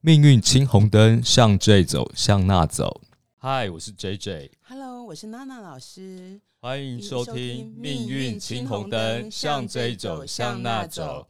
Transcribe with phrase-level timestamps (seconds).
[0.00, 3.00] 命运青红灯，向这走，向那走。
[3.38, 6.40] 嗨，我是 J J，Hello，我是娜娜老师。
[6.60, 7.34] 欢迎收听
[7.76, 11.26] 《命运青红灯，向这走，向那走》。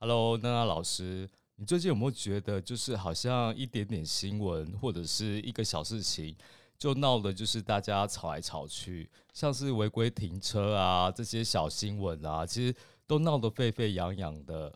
[0.00, 6.34] Hello，娜娜老师，你最近有没有觉得，就是好像一点点新闻或者是一个小事情，
[6.78, 12.74] 就闹的，就是大家吵来吵去，像是违规停车啊这些小新闻啊，其实
[13.06, 14.72] 都闹得沸沸扬扬的。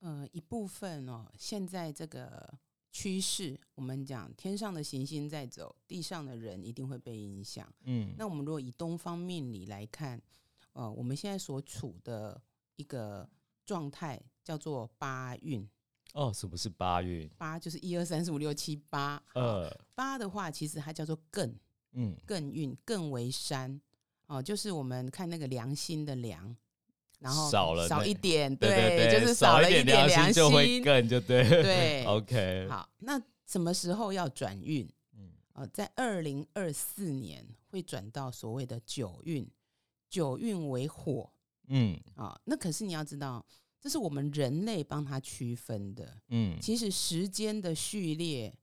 [0.00, 2.56] 呃，一部分哦，现在这个
[2.92, 7.68] 趋势，我们讲天上的行星在走，地上的人一定会被影响。
[7.84, 10.20] 嗯，那我们如果以东方命理来看，
[10.72, 12.40] 呃，我们现在所处的
[12.76, 13.28] 一个
[13.66, 15.68] 状态叫做八运，
[16.14, 17.28] 哦，什么是八运？
[17.36, 19.20] 八就是一二三四五六七八。
[19.34, 21.52] 呃，八的话，其实它叫做艮，
[21.92, 23.80] 嗯，艮运，艮为山，
[24.26, 26.56] 哦、就是我们看那个良心的良。
[27.18, 31.42] 然后少少了少一点，对对就是少少了一点良心就会更，就对。
[31.48, 34.88] 对，OK，好，那什么时候要转运？
[35.16, 39.48] 嗯呃，在二零二四年会转到所谓的九运，
[40.08, 41.30] 九运为火
[41.70, 43.44] 嗯啊、那可是你要知道，
[43.80, 46.16] 这是我们人类帮他区分的。
[46.28, 48.54] 嗯，其实时间的序列，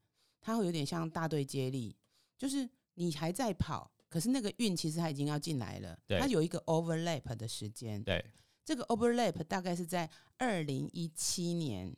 [0.41, 1.95] 它会有点像大队接力，
[2.37, 8.03] 就是你还在跑，可是那个运其实它已经要进来了，对它有一个 overlap 的时间。
[8.03, 8.25] 对，
[8.65, 11.95] 这个 overlap 大概是在二零一七年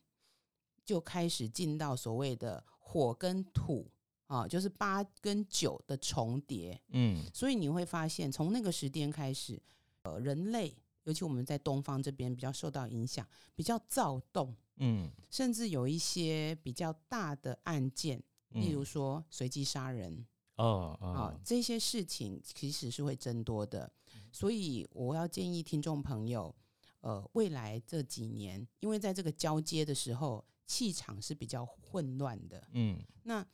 [0.86, 3.90] 就开始进到所谓的火跟土
[4.28, 7.24] 啊，就是八跟九的重叠，嗯。
[7.34, 9.58] 所以你会发现从那个时间开始，
[10.02, 20.26] 呃，人类尤其我们在东方这边比较受到影响，比较躁动，嗯，甚至有一些比较大的案件，例如嗯说随机杀人，
[20.58, 23.90] 哦啊、哦，这些事情其实是会增多的，
[24.32, 26.54] 所以我要建议听众朋友，
[27.02, 33.46] 呃，未来这几年，因为在这个交接的时候，气场是比较混乱的，嗯那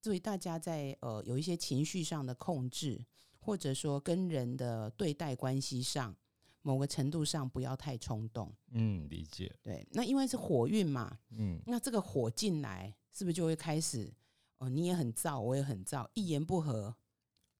[0.00, 3.04] 所以大家在呃有一些情绪上的控制，
[3.38, 6.14] 或者说跟人的对待关系上，
[6.62, 8.52] 某个程度上不要太冲动。
[8.70, 14.12] 嗯，理解，对，那因为是火运嘛，嗯那这个火进来，是不是就会开始？
[14.58, 16.94] 哦，你也很燥，我也很燥，一言不合，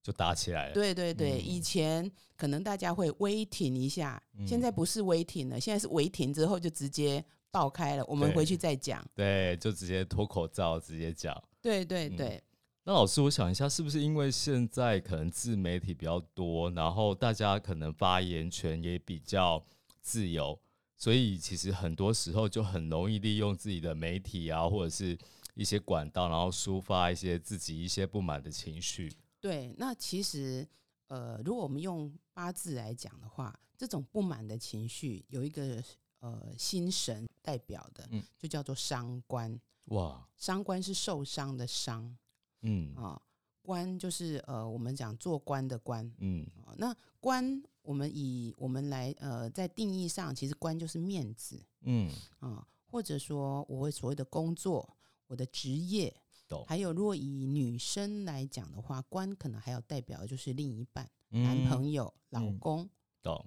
[0.03, 8.03] 就打起来了。，对对对，嗯以前可能大家会微停一下，嗯现在不是微停了，现在是微停之后就直接爆开了。
[8.05, 9.03] 我们回去再讲。
[9.15, 11.41] 对，就直接脱口罩，直接讲。
[11.61, 12.43] 对对嗯对，
[12.83, 19.65] 那老师，我想一下，是不是因为现在可能自媒体比较多，然后大家可能发言权也比较
[20.01, 20.59] 自由，
[20.97, 25.17] 所以其实很多时候就很容易利用自己的媒体啊，或者是
[25.55, 29.09] 一些管道，然后抒发一些自己一些不满的情绪。
[29.43, 29.75] 对。
[29.77, 30.65] 那其实
[31.07, 35.83] 呃，如果我们用八字来讲的话，这种不满的情绪有一个
[36.19, 39.59] 呃心神代表的，嗯就叫做伤官。
[39.87, 42.17] 哇，伤官是受伤的伤
[42.61, 43.21] 嗯啊，
[43.61, 46.09] 官就是呃我们讲做官的官。
[46.19, 52.09] 嗯哦，那官我们以我们来呃，在定义上，其实官就是面子嗯，
[52.39, 56.15] 啊、或者说我会所谓的工作，我的职业，
[56.53, 56.65] 懂。
[56.67, 62.89] 还有如果以女生来讲的话，官可能还有代表的就是另一半、男朋友、老嗯公。
[63.23, 63.45] 懂，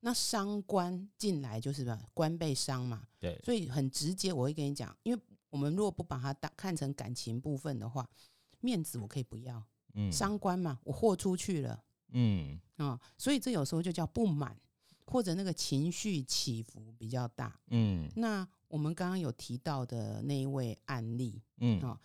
[0.00, 8.04] 那伤官进来就是吧，官被伤嘛，对，所以很直接，我会跟你讲，因为我们如果不把它当看成感情部分的话，
[8.58, 9.62] 面子我可以不要，
[9.94, 11.84] 嗯伤官嘛，我豁出去了。
[12.14, 14.58] 嗯啊、所以这有时候就叫不满，
[15.06, 17.56] 或者那个情绪起伏比较大。
[17.68, 21.96] 嗯那我们刚刚有提到的那一位案例，嗯哦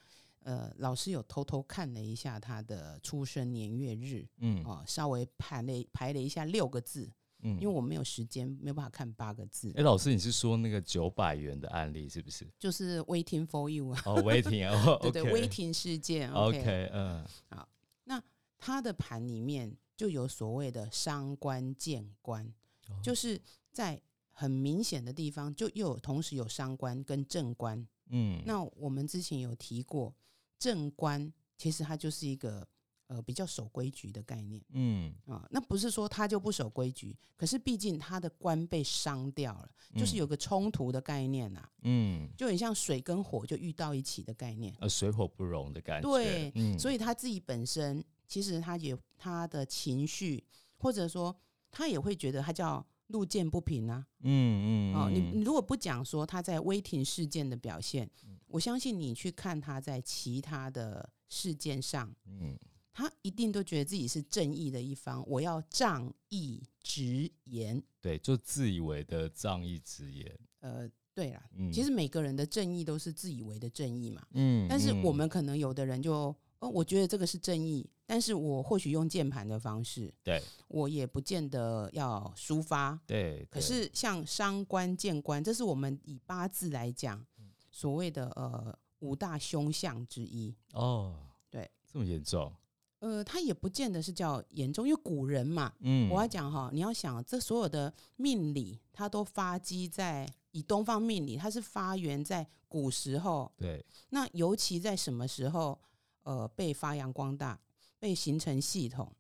[0.48, 4.64] 呃，老师有偷偷看了一下他的出生年月日，嗯。
[4.64, 12.48] 啊、稍微排了排了一下六个字，嗯，因为我没有时间，没有办法看八个字哎、，老师，你是说那个九百元的案例是不是？
[12.58, 17.26] 就是 waiting for you 啊，哦，waiting，哦， 对对，waiting 事件 OK，嗯。
[17.50, 17.68] 好，
[18.06, 18.24] 那
[18.58, 22.46] 他的盘里面就有所谓的伤官见官，
[22.88, 22.96] 哦。
[23.04, 23.38] 就是
[23.74, 27.86] 在很明显的地方，就又有同时有伤官跟正官。
[28.12, 30.16] 嗯，那我们之前有提过，
[30.60, 32.68] 正官其实它就是一个
[33.08, 35.48] 呃比较守规矩的概念嗯啊。
[35.50, 44.76] 那不是说他就不守规矩，可是毕竟他的官被伤掉了，就是有个冲突的概念呐、嗯就很像水跟火就遇到一起的概念。
[44.80, 50.44] 呃水火不容的感觉，对嗯，所以他自己本身其实他也他的情绪，
[50.78, 51.36] 或者说
[51.72, 54.06] 他也会觉得他叫路见不平啊。
[54.22, 58.10] 嗯嗯哦，你嗯你如果不讲说他在威霆事件的表现，
[58.58, 62.58] 我相信你去看他在其他的事件上，嗯
[62.92, 67.80] 他一定都觉得自己是正义的一方，我要仗义直言。
[68.02, 74.26] 对，就自以为的仗义直言，呃，对啦，嗯，其实每个人的正义都是自以为的正义嘛。
[74.32, 83.00] 嗯，但是我嗯们可能有的人就，哦，我觉得这个是正义，但是我或许用键盘的方式，对我也不见得要抒发。
[83.06, 87.37] 对，对可是像伤官见官，这是我们以八字来讲，嗯
[87.78, 90.52] 所谓的呃五大凶相之一。
[90.74, 91.16] 哦，
[91.48, 92.52] 对，这么严重，
[92.98, 103.52] 呃，它也不见得是叫严重，因为古人嘛，嗯，我要讲哈，你要想这所有的命理，它都发基在以东方命理，它是发源在古时候。
[103.56, 105.80] 对，那尤其在什么时候，
[106.24, 107.60] 呃，被发扬光大，
[108.00, 109.16] 被形成系统，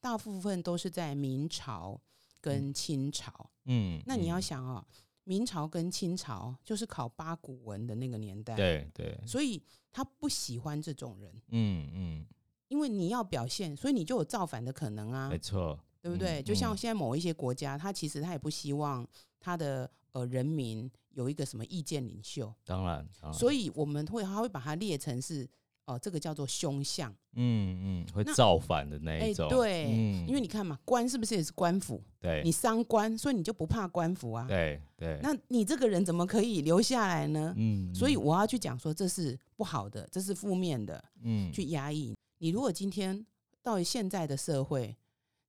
[0.00, 2.00] 大部分都是在明朝
[2.40, 3.50] 跟清朝。
[3.64, 4.86] 嗯，那你要嗯想哦，
[5.28, 12.26] 明朝跟清朝就是考八股文的那个年代，，对对，所以他不喜欢这种人，嗯嗯，
[12.68, 16.40] 因为你要表现，所以你就有造反的可能啊没，错，对不对？
[16.40, 16.76] 嗯就像嗯。
[16.76, 19.04] 现在某一些国家，他其实他也不希望
[19.40, 23.32] 他的呃人民有一个什么意见领袖，当然，当然。
[23.36, 25.48] 所以我们会他会把它列成是
[25.86, 32.02] 哦、这个叫做凶相，嗯嗯，会造反的那哎一种，对，嗯因为你看嘛，官是不是也是官府？
[32.20, 34.46] 对你伤官，所以你就不怕官府啊？
[34.48, 37.54] 对对，那你这个人怎么可以留下来呢？
[37.56, 42.16] 嗯，所以我要去讲说这是不好的，这是负面的，嗯去压抑。
[42.38, 43.24] 你如果今天
[43.62, 44.96] 到现在的社会，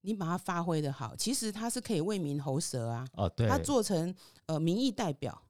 [0.01, 4.13] 你把它发挥的好，其实它是可以为民喉舌啊，哦对，它做成
[4.45, 5.42] 呃民意代表，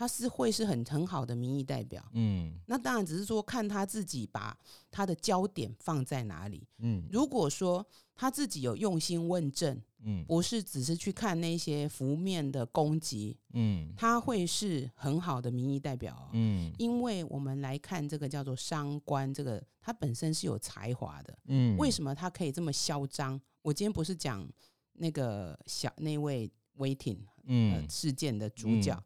[0.00, 2.02] 嗯它是会是很很好的民意代表。
[2.14, 4.56] 嗯那当然只是说看他自己把
[4.90, 6.66] 他的焦点放在哪里。
[6.78, 16.28] 嗯如果说他自己有用心问政，嗯不是只是去看那些浮面的攻击，嗯他会是很好的民意代表、哦。
[16.32, 21.38] 嗯因为我们来看这个叫做商官，这个他本身是有才华的。
[21.48, 23.38] 嗯，为什么他可以这么嚣张？
[23.60, 24.48] 我今天不是讲
[24.94, 27.14] 那个小那位威霆
[27.46, 29.04] 呃嗯事件的主角，嗯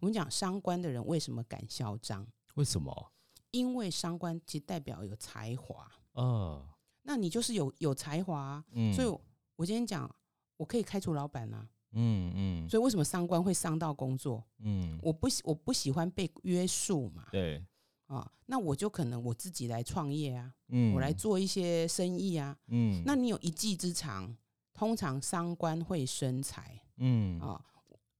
[0.00, 2.26] 我们讲伤官的人为什么敢嚣张？
[2.54, 3.12] 为什么？
[3.50, 6.68] 因为伤官其实代表有才华，哦，
[7.02, 9.20] 那你就是有有才华啊、嗯，所以我
[9.56, 10.14] 我今天讲，
[10.58, 11.68] 我可以开除老板啊。
[11.98, 14.44] 嗯嗯所以为什么伤官会伤到工作？
[14.58, 17.64] 嗯，我不喜我不喜欢被约束嘛，对，
[18.06, 22.54] 啊，那我就可能我自己来创业啊，嗯，我来做一些生意啊。
[22.66, 24.36] 嗯，那你有一技之长，
[24.74, 27.64] 通常伤官会生财嗯啊。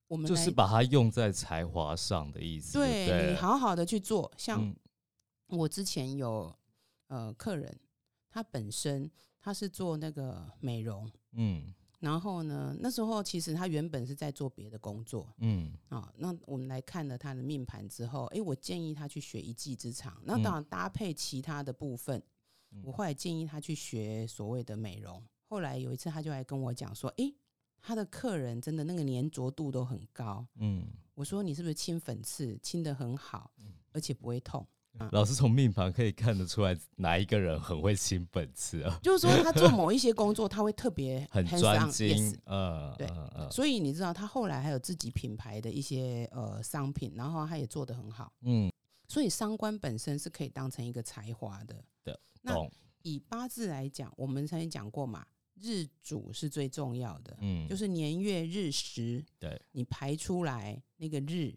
[0.08, 4.76] 我们就是把它用在才华上的意思，对你好好的去做，像嗯。
[5.48, 6.52] 我之前有
[7.06, 7.78] 呃客人，
[8.28, 9.10] 他本身
[9.40, 11.72] 他是做那个美容，嗯。
[12.00, 15.32] 然后呢，那时候其实他原本是在做别的工作。
[15.38, 15.72] 嗯。
[15.88, 16.12] 啊。
[16.16, 20.42] 那我们来看了他的命盘之后，诶，我建议他去学一技之长，那嗯。
[20.42, 22.22] 当然搭配其他的部分。
[22.72, 22.82] 嗯。
[22.84, 25.22] 我后来建议他去学所谓的美容。
[25.48, 27.34] 后来有一次，他就来跟我讲说：“诶，
[27.80, 30.46] 他的客人真的那个粘着度都很高。
[30.56, 33.50] 嗯，”我说：“你是不是清粉刺清的很好，
[33.92, 34.66] 而且不会痛？”
[35.12, 43.06] 老师从命盘可以看得出来哪一个人很会清粉刺啊，就是说他做某一些工作，他会特别 很专 yes，嗯，对
[43.50, 48.32] 所以你知道，他后来还有自己品牌的一些呃商品，然后他也做得很好。
[48.40, 48.72] 嗯，
[49.06, 51.84] 所以商官本身是可以当成一个才华的。
[52.40, 52.54] 那，
[53.02, 55.26] 以八字来讲，我们曾经讲过嘛，
[55.60, 61.54] 日主是最重要的，嗯，就是年月日时，对，你排出来那个日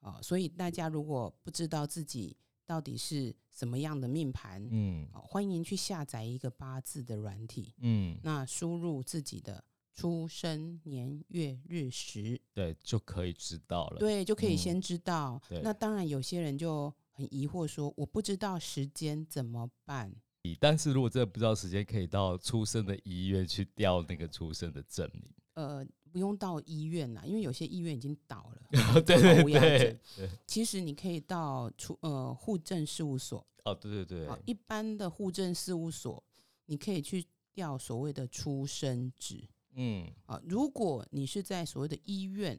[0.00, 5.08] 啊、所以大家如果不知道自己到底是什么样的命盘，嗯。
[5.12, 9.62] 啊欢迎去下载一个八字的软体，嗯，那输入自己的
[9.94, 14.58] 出生年月日时，对，就可以知道了，，对，就可以嗯。
[14.58, 15.40] 先知道。
[15.48, 15.60] 对。
[15.62, 20.12] 那当然，有些人就很疑惑说，我不知道时间怎么办？
[20.58, 29.02] 但是如果真的不知道时间，可以到出生的医院去调那个出生的证明，呃，不用到医院啦，因为有些医院已经倒了。
[29.02, 36.22] 对对对，对，其实你可以到出呃户政事务所哦，对对啊、对，一般的户政事务所，
[36.66, 40.40] 你可以去调所谓的出生纸嗯啊。
[40.44, 42.58] 如果你是在所谓的医院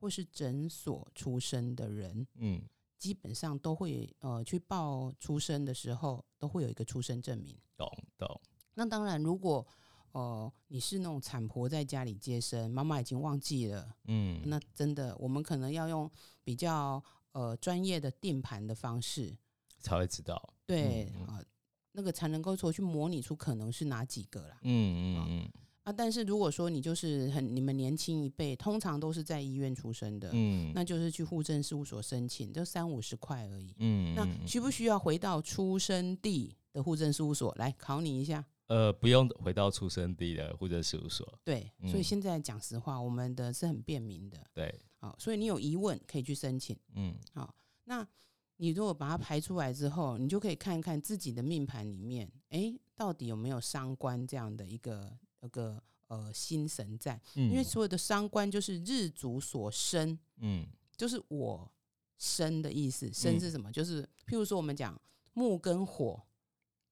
[0.00, 2.60] 或是诊所出生的人，嗯，
[3.02, 7.58] 基本上都会呃去报出生的时候都会有一个出生证明。
[7.76, 8.40] 懂懂，
[8.74, 9.66] 那当然，如果
[10.12, 16.08] 呃你是那种产婆在家里接生，妈妈已经忘记了，嗯，那真的我们可能要用
[16.44, 19.36] 比较呃专业的定盘的方式，
[19.80, 21.42] 才会知道，对嗯啊、
[21.90, 24.60] 那个才能够说去模拟出可能是哪几个啦。
[24.62, 25.52] 嗯嗯嗯
[25.84, 33.74] 啊，但是如果说你就是很你们年轻一辈，通常都是在医院出生的，嗯，那就是去户政事务所申请，就三五十块而已。
[33.78, 38.44] 嗯，那嗯需不需要回到出生地的户政事务所来考你一下？
[38.68, 46.78] 呃，不用回到出生地的户政事务所，对，所以嗯现在讲实话，我们的是很便民的对，好，所以你有疑问可以去申请。
[46.94, 48.06] 嗯好，那
[48.56, 57.20] 你如果把它排出来之后，你就可以看一看自己的命盘里面，诶，到底有没有伤官这样的一个那个呃心神在？
[57.34, 61.70] 嗯，因为所有的伤官就是日主所生，嗯就是我
[62.16, 63.12] 生的意思。
[63.12, 63.70] 生嗯是什么？
[63.70, 64.98] 就是譬如说我们讲
[65.34, 66.22] 木跟火，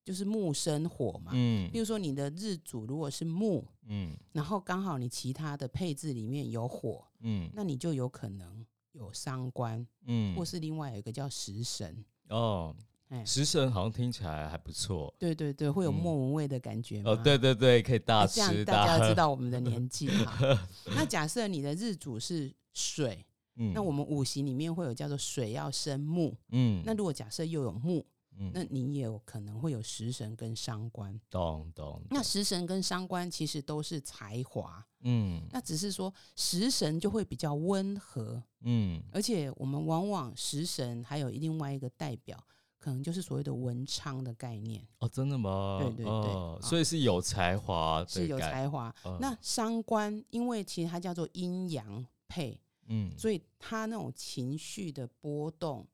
[0.04, 1.32] 就是木生火嘛。
[1.34, 12.04] 嗯譬如说你的日主如果是木，嗯然后刚好你其他的配置里面有火，嗯那你就有可能有伤官，嗯，或是另外有一个叫食神。
[12.28, 12.74] 哦，
[13.10, 15.12] 哎，食神好像听起来还不错。
[15.18, 15.94] 对对对，会有嗯。
[15.94, 19.08] 莫文蔚的感觉哦，吗对对对，可以大哎这样大家喝。
[19.08, 20.66] 知道我们的年纪哈。
[20.94, 23.26] 那假设你的日主是水，
[23.56, 23.72] 嗯。
[23.74, 26.36] 那我们五行里面会有叫做水要生木。
[26.50, 26.82] 嗯。
[26.86, 28.06] 那如果假设又有木，
[28.38, 28.52] 嗯。
[28.54, 31.20] 那你也有可能会有食神跟伤官。
[31.28, 35.42] 懂懂，那食神跟伤官其实都是才华，嗯。
[35.50, 39.02] 那只是说食神就会比较温和，嗯。
[39.10, 42.38] 而且我们往往食神还有另外一个代表，
[42.80, 45.78] 可能就是所谓的文昌的概念，哦，真的吗？
[45.80, 48.92] 对对对所以是有才华是有，才华。
[49.04, 52.58] 嗯那伤官，因为其实它叫做阴阳配，
[52.88, 55.86] 嗯所以他那种情绪的波动，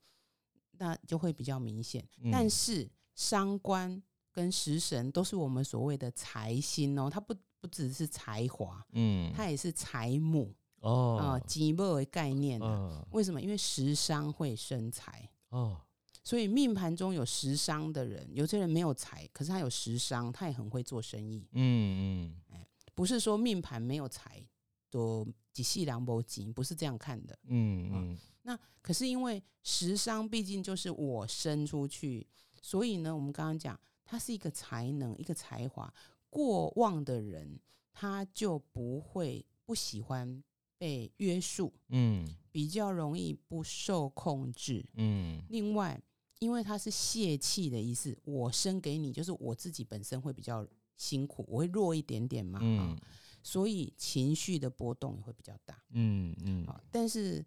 [0.78, 2.06] 那就会比较明显。
[2.22, 4.00] 嗯但是伤官
[4.30, 10.88] 跟食神都是我们所谓的财星哦，它不不只是才华，嗯它也是财母啊，
[11.34, 12.66] 哦吉木为概念的。
[12.66, 13.42] 嗯为什么？
[13.42, 15.28] 因为食伤会生财。
[15.48, 15.80] 哦
[16.26, 21.46] 所以命盘中有食伤的人，有些人没有财，可是他有食伤，他也很会做生意。
[21.52, 22.66] 嗯嗯
[22.96, 24.44] 不是说命盘没有财
[24.90, 27.38] 都几细两波金，不是这样看的。
[27.44, 32.26] 嗯嗯那可是因为食伤毕竟就是我生出去，
[32.60, 35.94] 所以呢，我们刚刚讲，他是一个才能，一个才华。
[36.28, 37.60] 过旺的人，
[37.92, 40.42] 他就不会不喜欢
[40.76, 44.84] 被约束，嗯比较容易不受控制。
[44.94, 46.02] 嗯另外，
[46.38, 50.66] 因为它是泄气的意思，我生给你，就是我自己本身会比较
[50.96, 52.96] 辛苦，我会弱一点点嘛，嗯啊，
[53.42, 55.80] 所以情绪的波动也会比较大。
[55.90, 57.44] 嗯嗯啊，但是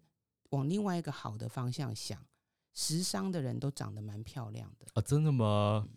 [0.50, 2.24] 往另外一个好的方向想，
[2.74, 5.88] 时伤的人都长得蛮漂亮的，啊，真的吗？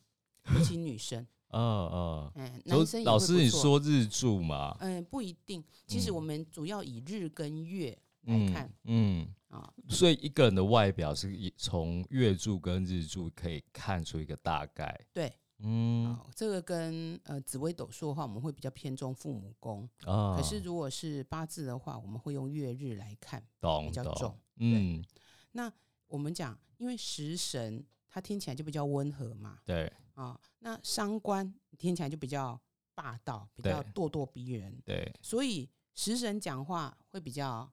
[0.53, 2.31] 尤其女生， 嗯，
[2.65, 5.63] 就男生老师你说日柱嘛，嗯，不一定。
[5.87, 7.91] 其实嗯我们主要以日跟月
[8.23, 16.07] 来嗯看嗯，啊，所以一个人的外表是以从月柱跟日柱可以看出一个大概，对，嗯。
[16.07, 23.39] 啊，这个跟呃紫微斗数的话，我们会比较偏重父母宫，啊，可是如果是八字的话，我们会用月日来看。
[23.61, 25.03] 比较重，嗯，
[25.51, 25.71] 那
[26.07, 29.91] 我们讲，因为食神它听起来就比较温和嘛，对。
[30.15, 32.59] 啊，那伤官听起来就比较
[32.93, 37.71] 霸道，比较咄咄逼人，对，所以食神讲话会比较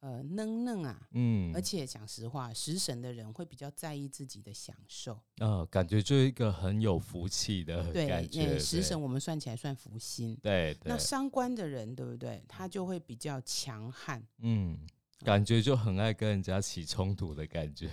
[0.00, 5.18] 呃嫩嫩啊，嗯，而且讲实话，食神的人会比较在意自己的享受。
[5.38, 10.36] 呃，感觉就是一个很有福气的对，感觉，呃，食神我们算起来算福星。
[10.42, 12.44] 对对那，伤官的人，对不对？
[12.46, 14.24] 他就会比较强悍。
[14.38, 14.78] 嗯，
[15.24, 17.90] 感觉就很爱跟人家起冲突的感觉，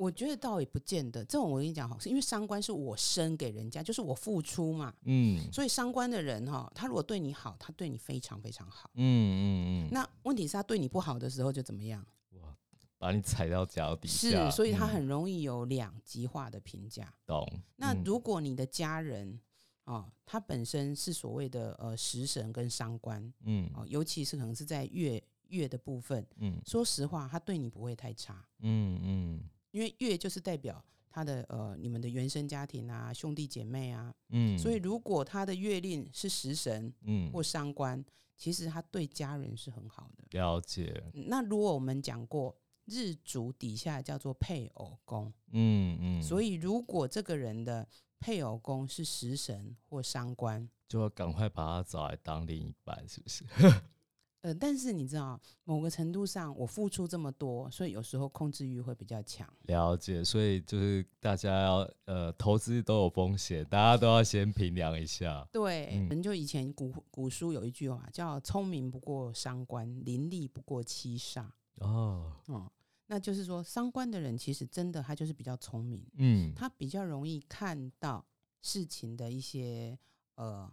[0.00, 8.90] 我觉得倒也不见得，这种我跟你讲哈，是因为伤官是我生给人家，就是我付出嘛，嗯所以伤官的人哈，他如果对你好，他对你非常非常好。
[8.94, 9.44] 嗯嗯
[9.84, 12.02] 嗯，那问题是，他对你不好的时候就怎么样？
[12.40, 12.56] 哇，
[12.96, 17.12] 把你踩到脚底下，是，所以他嗯很容易有两极化的评价。
[17.26, 17.46] 懂。
[17.76, 19.38] 那嗯如果你的家人
[19.84, 29.40] 哦，他本身是所谓的呃食神跟伤官嗯哦，尤其是可能是在月月的部分，嗯说实话，他对你不会太差，嗯嗯
[29.70, 38.04] 因为月就是代表他的呃你们的原生家庭啊、兄弟姐妹啊，嗯，所以如果他的月令是食神嗯或伤官，
[38.36, 40.24] 其实他对家人是很好的。
[40.30, 47.86] 了解，嗯那如果我们讲过日主底下叫做配偶宫，嗯嗯，所以如果这个人的
[48.18, 53.44] 配偶宫是食神或伤官，就要赶快把他找来当另一半，是不是？
[54.42, 59.46] 呃，但是你知道，某个程度上我付出这么多，所以有时候控制欲会比较强。
[59.64, 65.46] 了解，所以就是大家要呃投资都有风险，大家都要先评量一下。
[65.52, 71.44] 对，嗯人就以前古古书有一句话叫“聪明不过伤官，伶俐不过七煞”。
[71.80, 72.72] 哦，哦，
[73.08, 78.24] 那就是说，伤官的人其实真的他就是比较聪明，嗯他比较容易看到
[78.62, 79.98] 事情的一些
[80.36, 80.72] 呃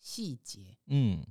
[0.00, 1.24] 细节，嗯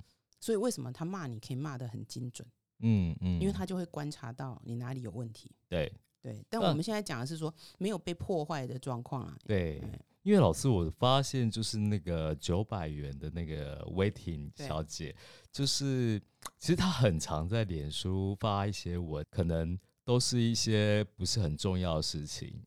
[0.46, 2.46] 所以为什么他骂你可以骂得很精准？
[2.78, 5.50] 嗯嗯，因为他就会观察到你哪里有问题。
[5.68, 9.36] 对对，但我们现在讲的是说没有被破坏的状况啊。
[9.44, 15.12] 对哎，因为老师，我发现就是那个九百元的那个 waiting 小姐，
[15.50, 16.22] 就是
[16.60, 22.62] 其实她很常在脸书发一些文，可能都是一些不是很重要的事情。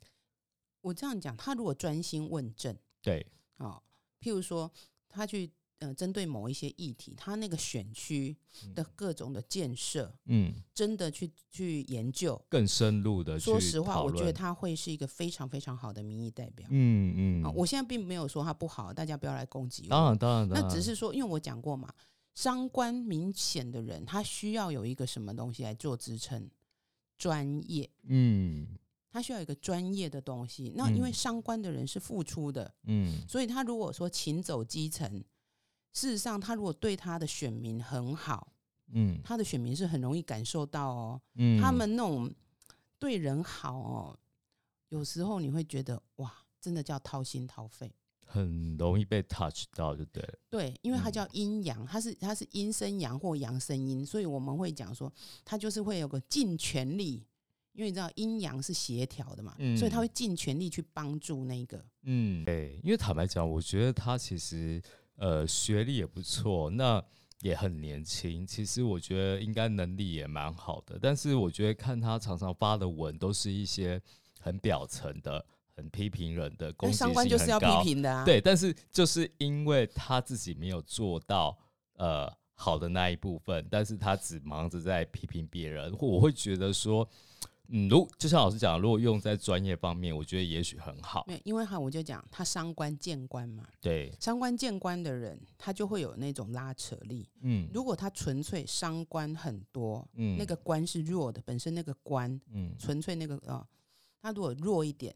[0.81, 3.25] 我这样讲，她如果专心问政，对，
[3.59, 3.81] 哦，
[4.19, 4.69] 譬如说
[5.07, 5.49] 她去。
[5.79, 8.35] 呃，针对某一些议题，他那个选区
[8.75, 13.39] 的各种的建设，嗯，真的去去研究，更深入的。
[13.39, 16.67] 说实话，我觉得他会是一个非常非常好的民意代表。
[16.69, 17.53] 嗯嗯。
[17.55, 19.89] 我现在并没有说他不好，大家不要来攻击我。
[19.89, 21.89] 当然当然，那只是说，因为我讲过嘛，
[22.35, 26.49] 伤官明显的人，他需要有一个什么东西来做支撑，
[27.17, 27.89] 专业。
[28.03, 28.67] 嗯。
[29.09, 30.73] 他需要一个专业的东西。
[30.75, 35.23] 那因为伤官的人是付出的，嗯，所以他如果说勤走基层。
[35.91, 38.53] 事实上，他如果对他的选民很好，
[38.91, 42.31] 嗯，他的选民是很容易感受到哦，嗯，他们那种
[42.97, 44.19] 对人好哦，
[44.89, 46.31] 有时候你会觉得哇，
[46.61, 47.91] 真的叫掏心掏肺，
[48.23, 50.33] 很容易被 touch 到，就对了。
[50.49, 55.11] 对，因为它叫阴阳，它是它是阴生阳或阳生阴，所以我们会讲说，
[55.43, 57.25] 他就是会有个尽全力，
[57.73, 61.83] 因为你知道阴阳是协调的嘛，所以他会尽全力去帮助那个。
[62.03, 64.81] 嗯，对，因为坦白讲，我觉得他其实。
[65.19, 67.03] 呃，学历也不错，那
[67.41, 68.47] 也很年轻。
[68.47, 74.01] 其实我觉得应该能力也蛮好的，但是我觉得看他常常发的文，都是一些
[74.39, 75.45] 很表层的、
[75.75, 77.83] 很批评人的攻击性很高。
[78.25, 81.57] 对，但是就是因为他自己没有做到
[81.97, 87.07] 呃好的那一部分，但是他只忙着在批评别人，我会觉得说。
[87.69, 91.23] 嗯，如就像老师讲，如果用在专业方面，我觉得也许很好。
[91.27, 93.63] 没有，因为哈，我就讲他伤官见官嘛。
[93.79, 97.29] 对，伤官见官的人，他就会有那种拉扯力。
[97.41, 103.65] 嗯，如果他纯粹伤官很多，嗯，那个官是弱的，本身那个官，嗯，纯粹那个啊，
[104.21, 105.15] 他如果弱一点。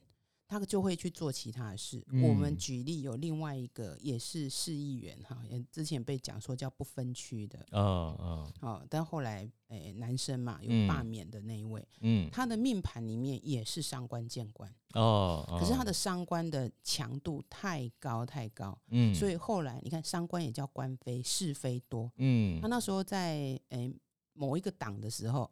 [0.60, 2.06] 他就会去做其他的事。
[2.22, 15.92] 我们举例有另外一个也是市议员哈，也之前被讲说叫不分区的，嗯嗯，哦，但后来诶男生嘛有罢免的那一位，嗯，他的命盘里面也是伤官见官哦，可是他的。
[16.04, 23.90] 伤官的强度太高太高，嗯，所以后来你看伤官也叫官非是非多，嗯，他那时候在诶
[24.34, 25.50] 某一个党的时候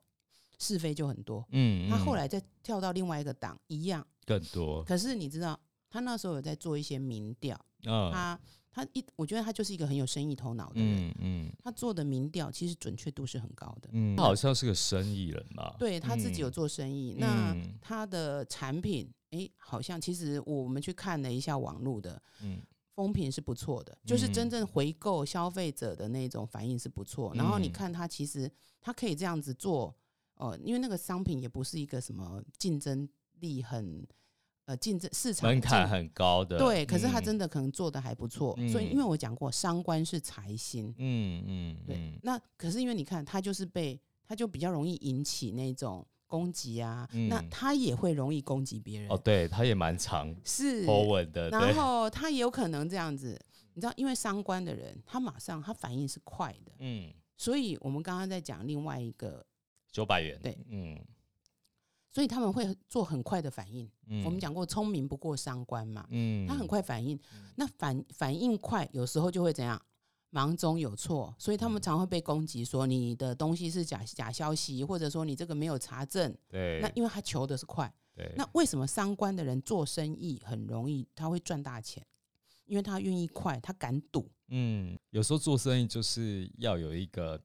[0.61, 4.05] 是非就很多，嗯，他后来再跳到另外一个党一样。
[4.25, 8.39] 更多，可是你知道，他那时候有在做一些民调，他
[8.71, 22.61] 他一，我觉得他就是一个很有生意头脑的人，嗯嗯，他做的民调其实准确度是很高的，嗯，他好像是个生意人嘛，对他自己有做生意，那他的产品，哎，好像其实我们去看了一下网络的，嗯，
[22.95, 29.93] 风评是不错的，就是真正回购消费者的那种反应是不错，然后你看他其实他可以这样子做，
[30.41, 33.07] 哦，因为那个商品也不是一个什么竞争。
[33.41, 34.07] 力很
[34.65, 51.73] 呃竞争市场门槛很高的对，可是他真的可能做的还不错，所以因为我讲过伤官是财星，嗯嗯，对，那可是因为你看他就是被他就比较容易引起那种攻击啊，那他也会容易攻击别人哦，对，他也蛮长是稳的，然。
[51.73, 53.35] 后他也有可能这样子，
[53.73, 59.43] 你知道，因为伤官的人他马上他反应是快的，嗯，所以我们刚刚在讲另外一个
[59.91, 60.99] 九百元，对，嗯。
[62.13, 63.89] 所以他们会做很快的反应。
[64.25, 66.05] 我们讲过，聪明不过三关嘛。
[66.09, 67.17] 嗯，他很快反应，
[67.55, 69.81] 那反反应快，有时候就会怎样？
[70.29, 76.35] 忙中有错，所以他们常会被攻击说你的东西是假假消息，或者说你这个没有查证。
[76.49, 76.79] 对。
[76.81, 77.89] 那因为他求的是快。
[78.13, 78.29] 对。
[78.35, 81.07] 那为什么三观的人做生意很容易？
[81.15, 82.05] 他会赚大钱，
[82.65, 84.29] 因为他愿意快，他敢赌。
[84.49, 87.41] 嗯，有时候做生意就是要有一个。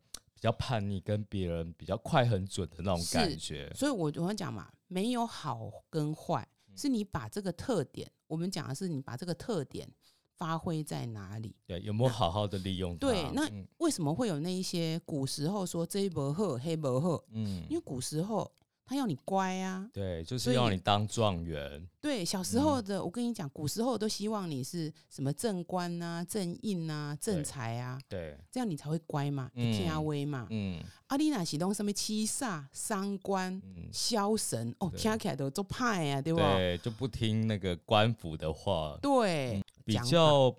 [0.47, 9.91] 比较叛逆，跟别人比较快很准的那种感觉，所以我我讲嘛，没有好跟坏，是你把这个特点，我们讲的是你把这个特点
[10.37, 11.57] 发挥在哪里？
[11.67, 12.97] 对，有没有好好的利用？
[12.97, 17.25] 对，那为什么会有那一些古时候说这一波好，黑波好？
[17.33, 18.49] 嗯，因为古时候。
[18.89, 21.85] 他要你乖啊，对，就是要你当状元。
[22.01, 30.47] 对，小时候的我跟你讲，古时候都希望你是什么正官啊、正印啊、正财啊，对，这样你才会乖嘛，听阿威嘛。
[30.51, 33.61] 嗯，阿丽娜启动什么七煞、三官、
[33.93, 36.39] 消神，哦，听起来都做派啊，对不？
[36.39, 38.97] 对，就不听那个官府的话。
[39.03, 40.55] 对，比较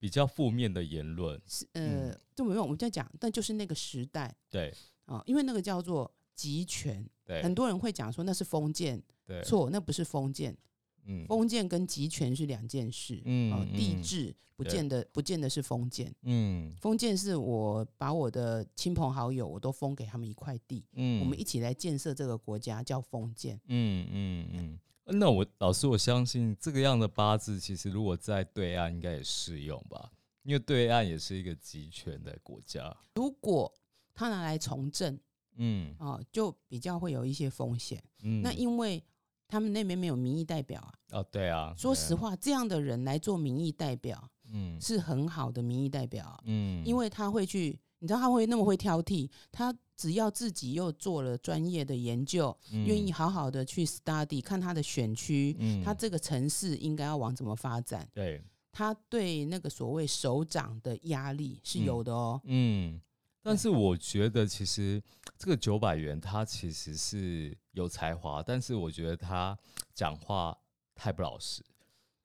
[0.00, 1.40] 比较负面的言论。
[1.46, 4.34] 是呃，就没有我们在讲，但就是那个时代。
[4.50, 4.74] 对
[5.06, 7.08] 啊，因为那个叫做集权。
[7.40, 10.56] 很多人会讲说那是封建，对，错，那不是封建。
[11.04, 13.22] 嗯，封建跟集权是两件事。
[13.24, 16.14] 嗯，地质不见得不见得是封建。
[16.22, 20.84] 嗯，封建是我把我的亲朋好友我都封给他们一块地。
[20.92, 23.60] 嗯，我们一起来建设这个国家叫封建。
[23.66, 24.78] 嗯嗯嗯，
[25.18, 30.12] 那我老师，我相信这个样的八字，其实如果在对岸应该也适用吧？
[30.44, 32.96] 因为对岸也是一个集权的国家。
[33.14, 33.72] 如果
[34.14, 35.18] 他拿来从政，
[35.56, 38.02] 嗯，哦，就比较会有一些风险。
[38.22, 39.02] 嗯，那因为
[39.46, 40.92] 他们那边没有民意代表啊。
[41.12, 41.74] 哦，对啊。
[41.76, 46.42] 说实话，这样的人来做民意代表，嗯，是很好的民意代表。
[46.44, 58.08] 嗯，因为他会去，你知道他会那么会挑剔，他只要自己又做了专业的研究，愿意好好的去 study 看他的选区，他这个城市应该要往怎么发展。
[58.14, 58.42] 对。
[58.74, 62.40] 他对那个所谓首长的压力是有的哦。
[62.44, 62.98] 嗯，
[63.42, 65.02] 但是我觉得其实
[65.36, 69.58] 这个九百元他其实是有才华，但是我觉得他
[69.92, 70.56] 讲话
[70.94, 71.60] 太不老实，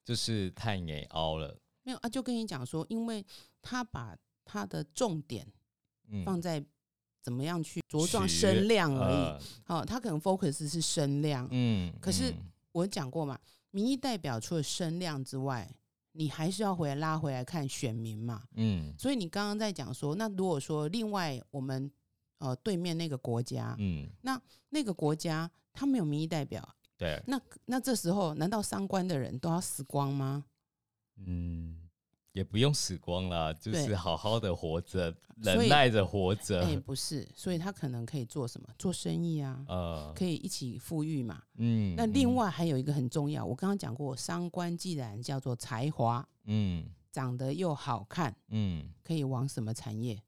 [0.04, 1.58] 就是太矮凹了。
[1.82, 3.24] 没有啊，就跟你讲说，因为
[3.60, 5.46] 他把他的重点
[6.24, 6.64] 放在
[7.20, 9.44] 怎么样去茁壮声量而已。
[9.64, 11.48] 好，他可能 focus 是声量。
[11.50, 12.32] 嗯，可是
[12.72, 13.38] 我讲过嘛，
[13.70, 15.68] 民意代表除了声量之外。
[16.18, 21.88] 你还是要回来拉回来看选民嘛，嗯，所以你刚刚在讲说，那如果说另外我们
[22.38, 30.44] 呃对面那个国家，嗯，那那个国家他没有民意代表，对，那那这时候难道三观的人都要死光吗？
[31.24, 31.77] 嗯。
[32.38, 36.64] 也不用死光了，就是好好的活着，忍耐着活着。
[36.64, 38.68] 哎，不是，所以他可能可以做什么？
[38.78, 41.42] 做生意啊，呃，可以一起富裕嘛。
[41.56, 50.22] 嗯，那另外还有一个很重要，我刚刚讲过，三官既然叫做才华，嗯，长得又好看，嗯，可以往什么产业？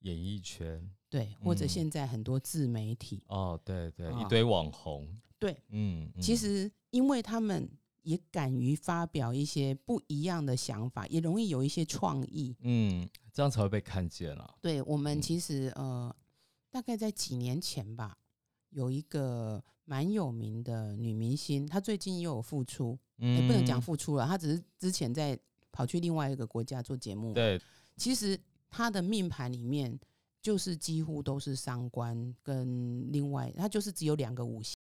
[0.00, 3.22] 演艺圈，对，或者现在很多自媒体。
[3.28, 5.08] 哦，对对，一堆网红。
[5.38, 7.66] 对，嗯，其实因为他们。
[8.10, 12.56] 也敢于发表一些不一样的想法，也容易有一些创意。
[12.62, 14.56] 嗯，这样才会被看见了。
[14.60, 16.12] 对我们其实呃，
[16.72, 18.18] 大概在几年前吧，
[18.70, 25.38] 有一个蛮有名的女明星，她最近又有复出，也不能讲复出了，她只是之前在
[25.70, 27.32] 跑去另外一个国家做节目。
[27.32, 27.60] 对，
[27.96, 28.36] 其实
[28.68, 29.96] 她的命盘里面
[30.42, 34.76] 就是几乎都是伤官跟另外，她就是只有两个五行。